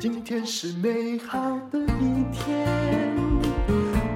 [0.00, 1.38] 今天是美好
[1.70, 2.66] 的一天，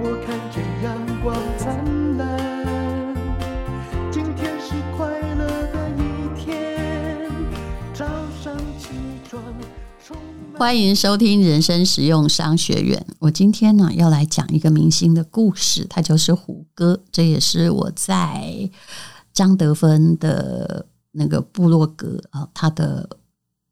[0.00, 3.14] 我看见阳光灿烂。
[4.10, 7.30] 今天是快乐的一天，
[7.92, 8.06] 早
[8.42, 8.88] 上起
[9.28, 9.42] 床。
[10.56, 13.06] 欢迎收听人生实用商学院。
[13.18, 16.98] 我今天呢要来讲一个明星的故事，他就是胡歌。
[17.12, 18.70] 这也是我在
[19.34, 23.18] 张德芬的那个部落格啊，他的。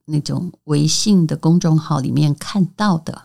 [0.04, 3.22] 那种微信的公众号里面看到的，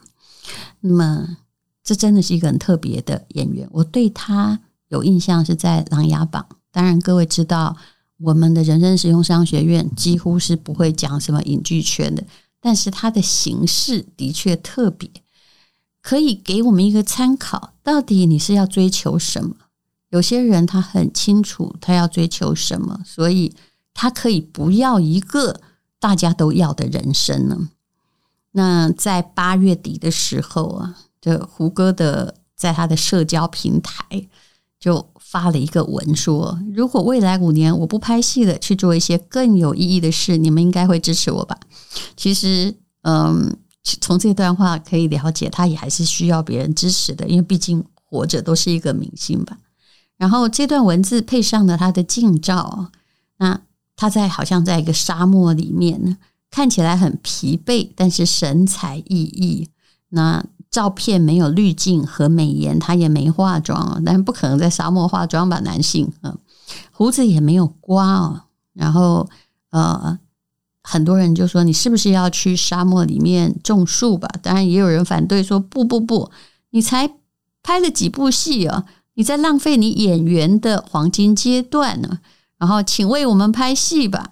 [0.81, 1.37] 那么
[1.83, 3.67] 这真的是一个很特别的演员。
[3.71, 6.45] 我对他有印象是在《琅琊榜》。
[6.71, 7.75] 当然，各位知道
[8.19, 12.23] 我们的人生实用商学院几乎是不会讲什么影剧圈的，
[12.61, 15.09] 但是他的形式的确特别，
[16.01, 17.73] 可以给我们一个参考。
[17.81, 19.55] 到底你是要追求什么？
[20.09, 23.55] 有些人他很清楚他要追求什么，所以
[23.93, 25.61] 他可以不要一个。
[25.99, 27.69] 大家都要的人生呢？
[28.51, 34.27] 那在八月底的时候啊，这胡歌的在他的社交平台
[34.79, 41.57] 就发了一个文说：“如果未来五年我不拍戏了，去做一些更有意义的事，你们应该会支持我吧？”
[42.15, 49.57] 其实，嗯，从这段话可以了解，他也还是需要别人支持的，因为毕竟活着都是一个明星吧。
[50.15, 52.91] 然后这段文字配上了他的近照，
[53.37, 53.61] 那。
[53.97, 56.15] 他在好像在一个沙漠里面呢，
[56.49, 59.67] 看起来很疲惫，但是神采奕奕。
[60.09, 65.59] 那照片没有滤镜和美颜，他也没化妆，但是不可能在沙漠化妆吧？
[65.61, 66.37] 男性，嗯，
[66.91, 68.43] 胡子也没有刮哦。
[68.73, 69.27] 然后，
[69.71, 70.19] 呃，
[70.83, 74.29] 很多人就说你是不是要去沙漠里面种树吧？
[74.43, 76.29] 当然，也有人反对说不不不，
[76.69, 77.09] 你才
[77.63, 82.19] 拍了几部戏啊，你在浪费你演员的黄金阶段呢。
[82.59, 84.27] 然后，请为我们拍戏吧。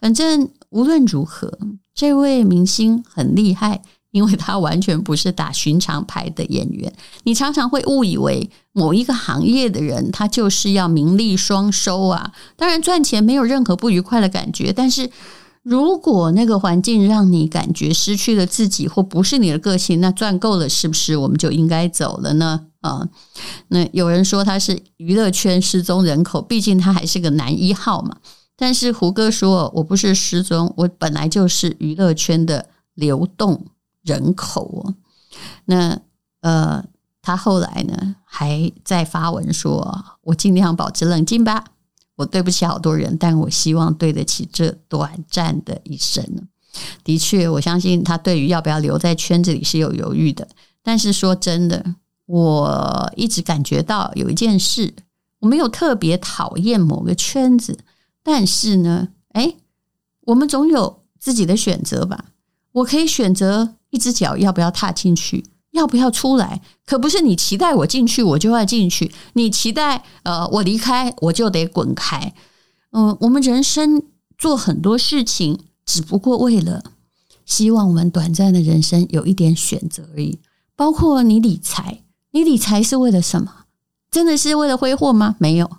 [0.00, 1.58] 反正无论如何，
[1.94, 6.92] 这位明星很厉害，因为他完全不是打寻常牌的演员。
[7.22, 12.32] 你常常会误以为某一个行业的人，他就是要名利双收啊。
[12.56, 15.08] 当然，赚钱没有任何不愉快的感觉，但是
[15.62, 22.66] 如果那个环境让你感觉失去了自己，或不是你的个性，那赚够了，是不是我们就应该走了呢？
[22.82, 23.08] 啊，
[23.68, 28.16] 那有人说他是娱乐圈失踪人口，毕竟他还是个男一号嘛。
[28.56, 33.66] 但是胡歌说：“我不是失踪，我本来就是娱乐圈的流动
[34.02, 34.94] 人口哦。”
[35.66, 35.98] 那
[36.40, 36.84] 呃，
[37.22, 41.64] 他后来呢还在发文说：“我尽量保持冷静吧，
[42.16, 46.24] 我对不起好多人，但我希望对得起这短暂的一生。”
[47.02, 50.48] 的确，我相信他对于要不要留在圈子里是有犹豫的。
[50.82, 51.94] 但是说真的。
[52.32, 54.94] 我一直感觉到有一件事，
[55.40, 57.80] 我没有特别讨厌某个圈子，
[58.22, 59.58] 但是呢，诶，
[60.22, 62.24] 我们总有自己的选择吧。
[62.72, 66.62] 我可以选择一只脚要不要踏进去，要不要出来。
[66.86, 72.32] 可不是你期待我进去，我就要进去；你期待呃我离开，我就得滚开。
[72.92, 74.02] 嗯，我们人生
[74.38, 76.82] 做很多事情，只不过为了
[77.44, 80.38] 希望我们短暂的人生有一点选择而已。
[80.74, 82.01] 包括你理财。
[82.32, 83.64] 你理财是为了什么？
[84.10, 85.36] 真的是为了挥霍吗？
[85.38, 85.70] 没有。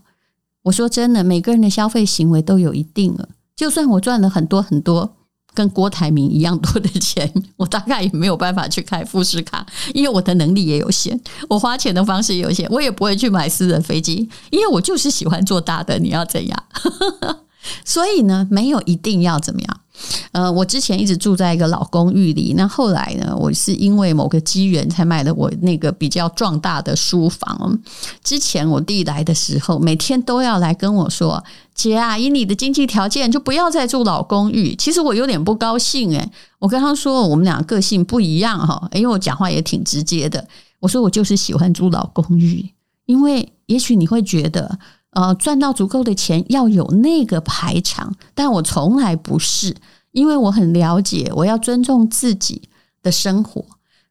[0.64, 3.30] 我说真的，每个人的消费行为都有一定了。
[3.56, 5.16] 就算我赚了很多很多，
[5.54, 11.20] 跟郭台铭一样多的钱， 我大概也没有办法去开富士卡，因为我的能力也有限，
[11.50, 16.00] 我花钱的方式也有限，我也不会去买私人飞机，因为我就是喜欢做大的。
[16.00, 16.64] 你要怎样？
[17.86, 19.80] 所以呢，没有一定要怎么样。
[20.32, 27.80] 呃，我之前一直住在一个老公寓里，那后来呢，我是因为某个机缘才买了我那个比较壮大的书房。
[28.24, 31.44] 之前我弟来的时候，每天都要来跟我说
[31.76, 40.44] ：“姐啊，以你的经济条件，就不要再住老公寓。”其实我有点不高兴诶，我跟他说我们俩个性不一样哈，因为我讲话也挺直接的。
[40.80, 42.68] 我说我就是喜欢住老公寓，
[43.06, 44.80] 因为也许你会觉得。
[45.14, 49.76] 呃，赚到足够的钱要有那个排场，但我从来不是，
[50.12, 52.70] 因为我很了解，我要尊重自己
[53.02, 53.64] 的生活。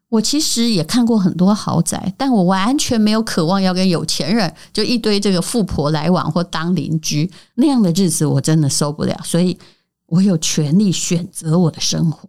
[0.08, 9.18] 我其实也看过很多豪宅，但我完全没有渴望要跟有钱人就一堆这个富婆来往或当邻居，那样的日子我真的受不了。
[9.24, 9.58] 所以
[10.06, 12.28] 我有权利选择我的生活，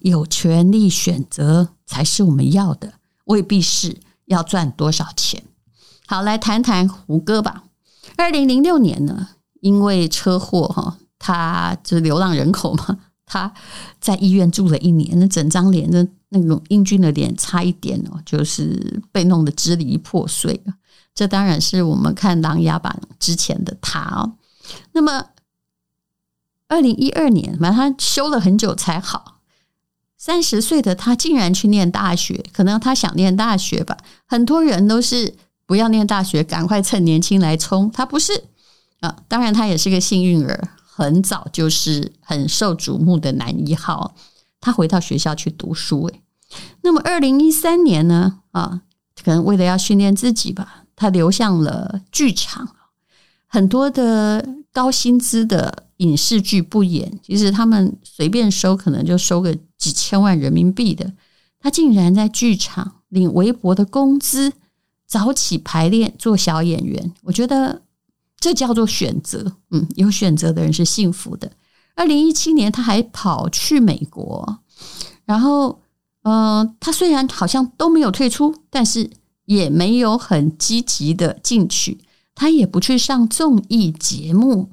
[0.00, 2.94] 有权利选择才是我们要的，
[3.26, 5.42] 未必是要赚多少钱。
[6.06, 7.64] 好，来谈谈胡歌吧。
[8.22, 9.28] 二零零六年呢，
[9.60, 13.52] 因为车祸哈，他就是流浪人口嘛， 他
[14.00, 20.62] 在医院住了一年，那整张脸的那种英俊的脸，差一点哦，就是被弄得支离破碎。
[21.14, 24.36] 这当然是我们看《琅琊榜》之前的他哦。
[24.92, 25.26] 那么，
[26.68, 29.40] 二零一二年，反正他修了很久才好。
[30.16, 33.96] 三十岁的他竟然去念大学，可能他想念大学吧。
[34.26, 35.34] 很多人都是
[35.70, 37.88] 不要念大学，赶快趁年轻来冲。
[37.92, 38.32] 他不是
[38.98, 44.16] 啊，当然他也是个幸运儿，很早就是很受瞩目的男一号。
[44.60, 46.22] 他回到学校去读书，诶，
[46.82, 48.40] 那么二零一三年呢？
[48.50, 48.82] 啊，
[49.22, 52.74] 可能为了要训练自己吧，他流向了剧场。
[53.46, 61.12] 很多的高薪资的影视剧不演，其实他们随便收，可能就收个几千万人民币的。
[61.60, 64.52] 他竟然在剧场领微薄的工资，
[65.10, 67.12] 早起排练做小演员。
[67.24, 67.82] 我觉得
[68.38, 69.56] 这叫做选择。
[69.70, 71.50] 嗯，有选择的人是幸福的。
[71.96, 74.60] 二零一七年，他还跑去美国，
[75.24, 75.80] 然后，
[76.22, 79.10] 嗯、呃，他虽然好像都没有退出，但是
[79.46, 81.98] 也没有很积极的进取。
[82.36, 84.70] 他也不去上综艺节目，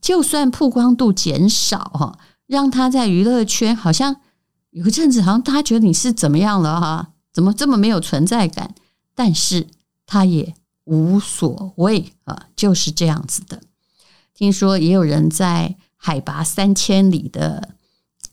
[0.00, 4.16] 就算曝光度减少哈，让他在娱乐圈好像
[4.70, 7.12] 有一阵子，好像大家觉得你是怎么样了哈？
[7.32, 8.74] 怎么这么没有存在感？
[9.14, 9.68] 但是
[10.06, 10.54] 他也
[10.84, 13.60] 无所谓啊，就是这样子的。
[14.32, 17.70] 听说也有人在海拔三千里的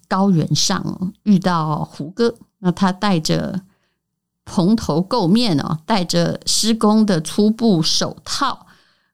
[0.07, 3.61] 高原上遇到胡歌，那他带着
[4.45, 8.67] 蓬头垢面哦，戴着施工的粗布手套。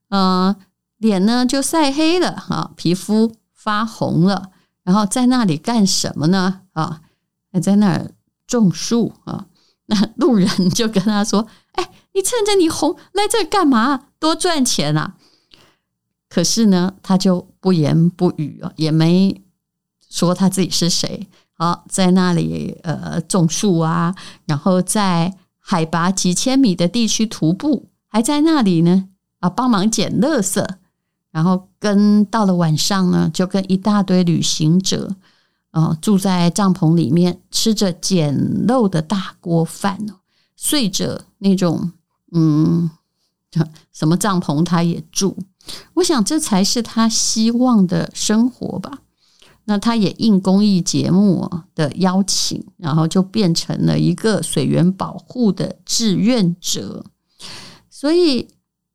[0.09, 0.55] 嗯，
[0.97, 4.51] 脸呢就晒黑了啊，皮肤发红了，
[4.83, 6.61] 然后在那里干什么呢？
[6.73, 7.01] 啊，
[7.53, 8.11] 还在那儿
[8.47, 9.45] 种树啊。
[9.85, 14.07] 那路人就跟他说：“哎，你趁着你红来这干嘛？
[14.19, 15.15] 多赚钱啊！”
[16.29, 19.41] 可是呢，他就不言不语啊，也没
[20.09, 21.27] 说他自己是谁。
[21.53, 29.09] 好，在那里呃种树啊，然后在海拔几千米的地区徒步，还在那里呢。
[29.39, 30.67] 啊，帮忙捡垃圾，
[31.31, 35.15] 然后跟到了晚上呢，就跟一大堆旅行者，
[35.71, 38.37] 啊，住在帐篷里面，吃着简
[38.67, 40.19] 陋的大锅饭哦，
[40.61, 41.93] 睡着那种
[42.33, 42.89] 嗯，
[43.93, 45.37] 什么帐篷他也住。
[45.93, 48.99] 我想这才是他希望的生活吧。
[49.65, 57.05] 那他也应公益节目的邀请，然后就变成了一个水源保护的志愿者，
[57.89, 58.49] 所以。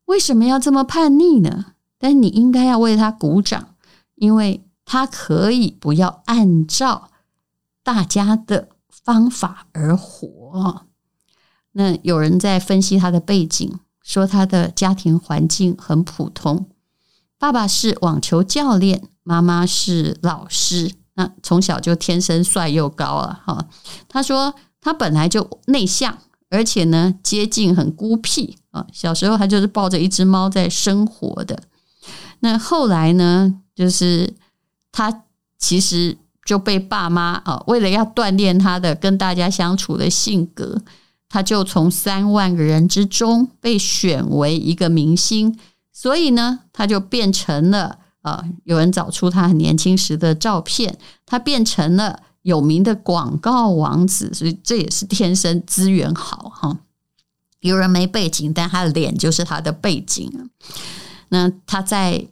[0.05, 1.73] 为什么要这么叛逆呢？
[1.97, 3.69] 但你应该要为他鼓掌，
[4.13, 7.09] 因为他可以不要按照
[7.81, 10.85] 大家的方法而活。
[11.77, 16.67] 那有人在分析他的背景，说他的家庭环境很普通，
[17.37, 23.41] 爸爸是网球教练，妈妈是老师，那从小就天生帅又高啊！
[23.45, 23.67] 哈，
[24.09, 26.17] 他说他本来就内向。
[26.51, 28.85] 而且呢，接近很孤僻啊。
[28.93, 31.59] 小时候他就是抱着一只猫在生活的。
[32.39, 34.31] 那后来呢，就是
[34.91, 35.23] 他
[35.57, 40.79] 其实就被爸妈啊，为了要锻炼他的跟大家相处的性格，
[41.35, 45.59] 他就从三万个人之中被选为一个明星。
[45.91, 52.21] 所以呢，他就变成了啊，有人找出他很年轻时的照片，他变成了。
[52.45, 56.77] 有名的广告王子，所以这也是天生资源好哈。
[57.61, 60.31] 有人没背景，但他的脸就是他的背景。
[61.29, 62.27] 那他在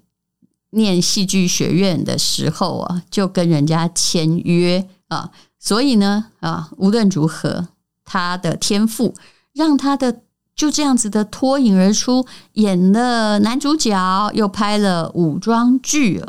[0.69, 5.31] 念戏剧学院的时候啊，就跟人家签约啊。
[5.57, 7.69] 所以呢啊，无论如何，
[8.05, 9.13] 他的天赋
[9.53, 10.21] 让他的
[10.55, 16.23] 就这样子的脱颖而出，演了男主角，又拍了古装剧。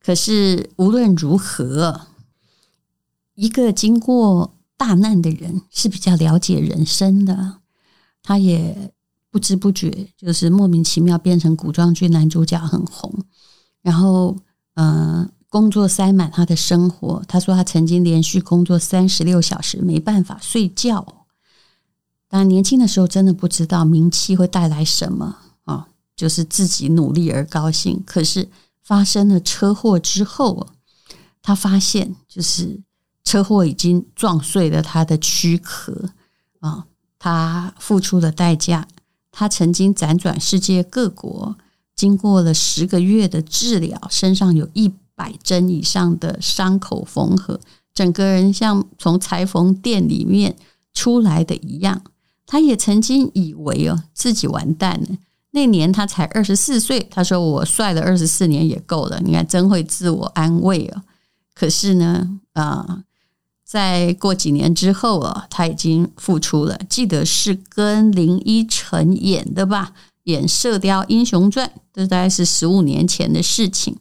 [0.00, 2.08] 可是无论如何，
[3.34, 7.58] 一个经过大难的人是比较了解人生的。
[8.22, 8.92] 他也
[9.30, 13.24] 不知不觉就是莫名其妙变成古装剧男主角，很红。
[13.80, 14.36] 然后，
[14.74, 17.22] 呃，工作塞满他的生活。
[17.28, 21.26] 他说他曾经连续工作三十六小时，没办法睡觉。
[22.26, 28.02] 但年轻的时候真的不知道名气会带来什么啊，就是自己努力而高兴。
[28.06, 28.48] 可是。
[28.84, 30.66] 发生了车祸之后，
[31.40, 32.80] 他发现就是
[33.22, 36.10] 车祸已经撞碎了他的躯壳
[36.58, 36.84] 啊！
[37.16, 38.88] 他付出的代价，
[39.30, 41.56] 他曾经辗转世界各国，
[41.94, 47.60] 经过了十个月的治疗，身上有一百针以上的伤口缝合，
[47.94, 50.56] 整个人像从裁缝店里面
[50.94, 52.02] 出来的一样。
[52.46, 55.06] 他也曾经以为哦，自己完蛋了。
[55.52, 61.02] 那年他才二十四岁，他说：“我帅了二十四年也够了。”你看，真会自我安慰哦。
[61.54, 63.04] 可是呢，啊，
[63.64, 66.78] 在过几年之后啊，他已经复出了。
[66.88, 69.92] 记得是跟林依晨演的吧？
[70.24, 73.96] 演《射雕英雄传》，这大概是十五年前的事情。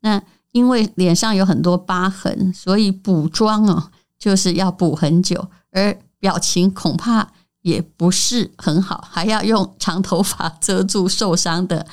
[0.00, 0.22] 那
[0.56, 11.86] 因为脸上有很多疤痕，所以补妆啊，就是要补很久，而表情恐怕也不是很好，还要用长头发遮住受伤的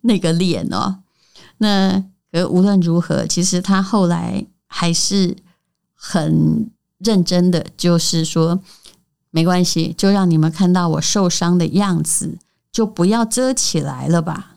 [0.00, 1.00] 那个脸哦。
[1.58, 5.36] 那可无论如何，其实他后来还是
[5.94, 8.62] 很认真的，就是说
[9.30, 12.38] 没关系，就让你们看到我受伤的样子，
[12.72, 14.52] 就不要遮起来了吧。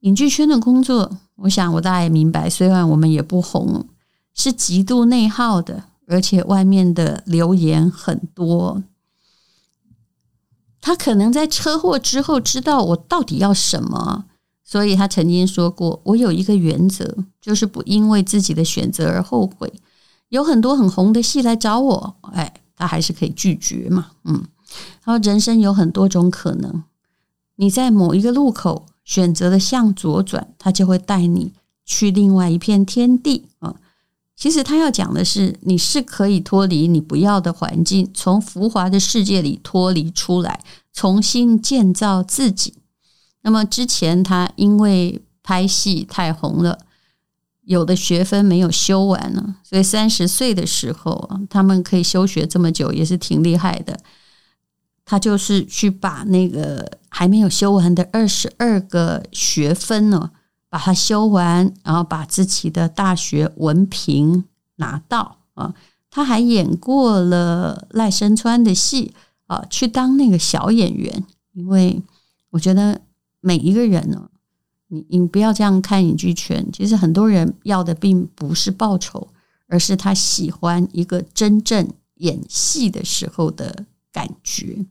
[0.00, 2.48] 影剧圈的工作，我想我大概明白。
[2.48, 3.86] 虽然我们也不红，
[4.34, 8.82] 是极度内耗的，而且外面的流言很多。
[10.82, 14.24] 他可能在车祸之后知道我到底要什么，
[14.64, 19.72] 所以他曾经说过：“我有一个原则，就是不因为自己的选择而后悔。”
[20.28, 24.12] 有很多很红的戏来找我，哎，他还是可以拒绝嘛。
[24.24, 24.34] 嗯，
[25.04, 26.84] 然后人生有很多种可能，
[27.56, 28.86] 你在某一个路口。
[29.10, 31.52] 选择了向左转，他就会带你
[31.84, 33.74] 去另外一片天地啊！
[34.36, 40.60] 其实他要讲的是，你是可以脱离你不要的环境，从浮华的世界里脱离出来，
[40.92, 42.74] 重新建造自己。
[43.42, 46.78] 那么之前他因为拍戏太红了，
[47.62, 53.98] 有的学分没有修完呢，所以三十岁的时候啊，他们可以休学这么久，也是挺厉害的。
[55.04, 60.30] 他就是去把那个还没有修完的二十二个学分呢，
[60.70, 64.44] 把它修完，然后把自己的大学文凭
[64.76, 65.74] 拿到啊。
[66.08, 69.12] 他还演过了赖声川的戏
[69.48, 71.22] 啊，去当那个小演员。
[71.52, 72.02] 因为
[72.48, 73.02] 我觉得
[73.40, 74.30] 每一个人呢，
[74.88, 79.28] 你你不要这样看影剧圈，其实很多人要的并不是报酬，
[79.66, 84.86] 而是他喜欢一个真正演戏的时候的感觉。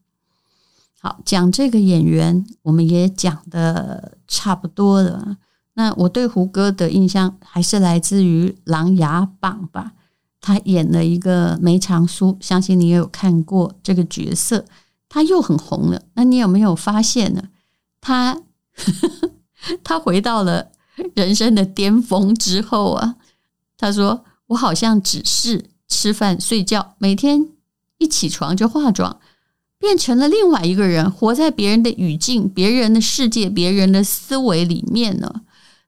[1.02, 5.38] 好，讲这个演员，我们也讲的差不多了。
[5.76, 9.94] 那我对胡歌的印象还是来自于《琅琊榜》吧。
[10.42, 14.66] 他演了一个梅长苏，相信你也有看过这个角色。
[15.08, 16.02] 他又很红了。
[16.16, 17.44] 那你有没有发现呢？
[18.02, 18.42] 他
[19.84, 20.72] 他回到了
[21.16, 23.16] 人生的巅峰之后啊，
[23.78, 27.48] 他说：“我好像只是吃饭睡觉，每天
[28.00, 29.20] 一起床就化妆。”
[29.80, 35.42] 变成了另外一个人，活在别人的语境、别人的世界、别人的思维里面呢。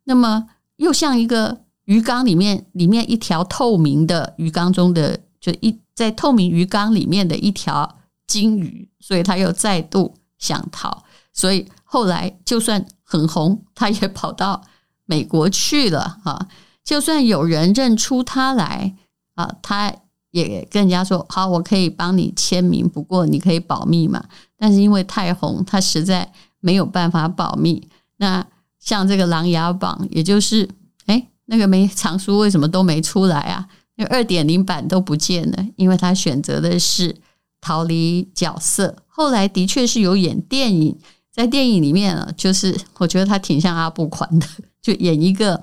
[0.05, 11.03] 那么，又像一个鱼缸里面，里面一条透明的鱼缸中的，就一在透明鱼缸里面的一条金鱼，所以他又再度想逃。
[11.33, 14.62] 所以后来就算很红，他也跑到
[15.05, 16.48] 美国去了啊。
[16.83, 18.95] 就算有人认出他来
[19.36, 19.93] 啊，他。
[20.31, 24.23] 也跟人家说好，我可以帮你签名，不过你可以保密嘛。
[24.57, 27.88] 但是因为太红，他实在没有办法保密。
[28.17, 28.45] 那
[28.79, 30.67] 像这个《琅琊榜》，也就是
[31.05, 33.67] 哎，那个梅长苏为什么都没出来啊？
[33.95, 37.15] 那二点零版都不见了，因为他选择的是
[37.59, 38.95] 逃离角色。
[39.07, 40.97] 后来的确是有演电影，
[41.31, 44.47] 在电影里面啊，就是我觉得他挺像阿部宽的，
[44.81, 45.61] 就演一个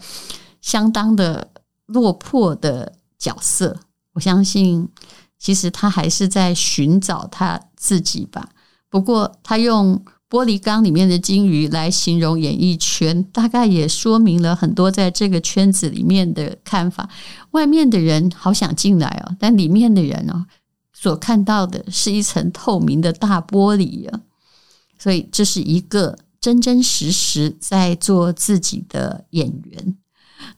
[0.60, 1.48] 相当的
[1.86, 3.76] 落魄的角色。
[4.18, 4.88] 我相信，
[5.38, 8.48] 其实他还是在寻找他自己吧。
[8.90, 17.08] 不过，他用玻璃缸里面的金鱼来形容演艺圈，大概也说明了很多在这个圈子里面的看法。
[17.52, 20.44] 外面的人好想进来哦，但里面的人哦，
[20.92, 24.20] 所看到的是一层透明的大玻璃啊。
[24.98, 29.96] 所以，这是一个真真实实在做自己的演员。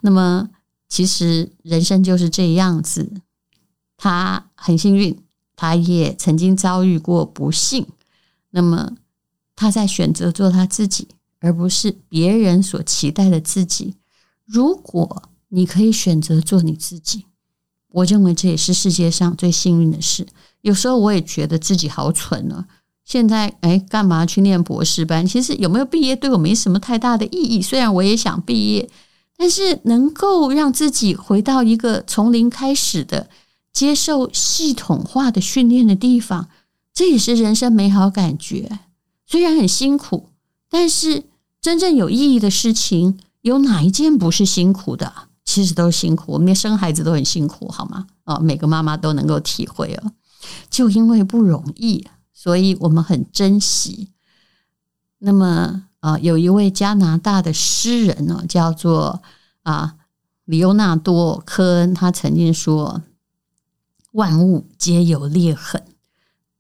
[0.00, 0.49] 那么，
[0.88, 3.21] 其实人生就是这样子。
[4.02, 5.14] 他很幸运，
[5.54, 7.87] 他也曾经遭遇过不幸。
[8.49, 8.92] 那么，
[9.54, 11.07] 他在选择做他自己，
[11.38, 13.97] 而不是别人所期待的自己。
[14.47, 17.26] 如果你可以选择做你自己，
[17.88, 20.26] 我认为这也是世界上最幸运的事。
[20.62, 22.64] 有时候我也觉得自己好蠢呢。
[23.04, 25.26] 现在，哎，干嘛去念博士班？
[25.26, 27.61] 其实有没有毕业对我没什么太大的意义。
[27.61, 28.88] 虽然我也想毕业，
[29.37, 33.28] 但是能够让自己回到一个从零开始的。
[33.73, 36.49] 接受系统化的训练的地方，
[36.93, 38.81] 这也是人生美好感觉。
[39.25, 40.29] 虽然很辛苦，
[40.69, 41.25] 但是
[41.61, 45.12] 真正有意义的事情，有哪一件不是辛苦的？
[45.45, 46.33] 其实都辛苦。
[46.33, 48.07] 我们连生孩子都很辛苦，好吗？
[48.25, 50.12] 啊，每个妈妈都能够体会哦。
[50.69, 54.09] 就因为不容易，所以我们很珍惜。
[55.19, 59.23] 那么啊，有一位加拿大的诗人呢，叫做
[59.62, 59.95] 啊，
[60.45, 63.03] 李欧纳多·科恩，他曾经说。
[64.12, 65.85] 万物皆有裂痕，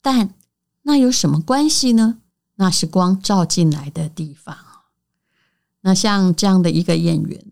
[0.00, 0.34] 但
[0.82, 2.18] 那有什么关系呢？
[2.56, 4.56] 那是光照进来的地方。
[5.80, 7.44] 那像这样的一个演员，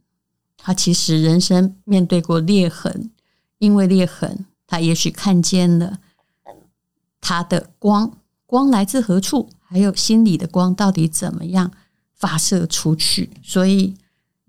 [0.57, 3.11] 他其实人生面对过裂痕，
[3.59, 5.99] 因为裂痕，他也许看见了
[7.21, 9.49] 他的光，光来自何处？
[9.61, 11.71] 还有心里的光到底怎么样
[12.15, 13.31] 发射出去？
[13.43, 13.95] 所以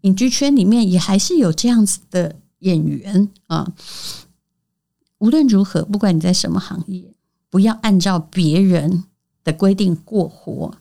[0.01, 3.73] 影剧圈里面也还是有这样子的演员啊。
[5.19, 7.03] 无论如何，不管你在什么行业，
[7.49, 9.05] 不要按照别人
[9.43, 10.73] 的规定过活，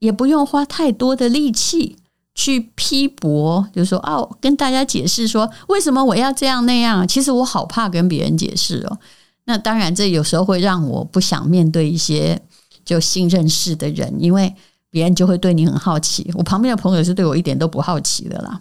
[0.00, 1.96] 也不用花太多的力气。
[2.32, 7.06] 去批驳，就是说哦，跟大家解释说为什么我要这样那样。
[7.06, 8.98] 其实我好怕跟别人解释哦。
[9.44, 12.40] 那当然，这有时候会让我不想面对一些
[12.84, 14.54] 就新认识的人，因为
[14.90, 16.30] 别人就会对你很好奇。
[16.34, 18.60] 我旁边的朋友是对我一点都不好奇的啦，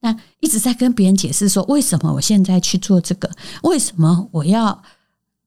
[0.00, 3.30] 那一直在跟别人解释说为什么我现在去做这个，
[3.62, 4.82] 为什么我要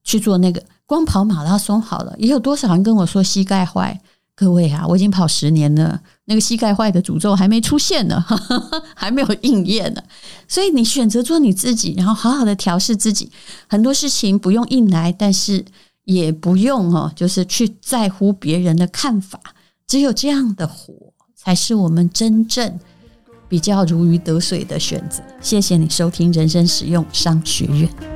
[0.02, 0.62] 去做那个。
[0.88, 4.00] 光跑马拉松好了，也有多少人跟我说膝盖坏。
[4.36, 8.24] 各位啊，我已经跑十年了，那个膝盖坏的诅咒还没出现呢，
[8.94, 10.02] 还没有应验呢。
[10.46, 13.32] 所以你选择做你自己，然后好好的调试自己，
[13.66, 15.64] 很多事情不用硬来，但是
[16.04, 19.40] 也不用哦，就是去在乎别人的看法。
[19.86, 20.92] 只有这样的活，
[21.36, 22.78] 才是我们真正
[23.48, 25.22] 比较如鱼得水的选择。
[25.40, 28.15] 谢谢你收听人生使用商学院。